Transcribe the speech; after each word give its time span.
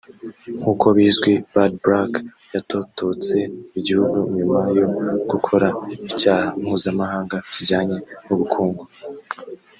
“Nk’uko 0.59 0.85
bizwi 0.97 1.31
Bad 1.53 1.73
Black 1.83 2.11
yatototse 2.53 3.35
igihugu 3.79 4.17
nyuma 4.35 4.59
yo 4.77 4.87
gukora 5.31 5.67
icyaha 6.11 6.47
mpuzamahanga 6.61 7.35
kijyanye 7.51 7.97
n’ubukungu 8.25 8.83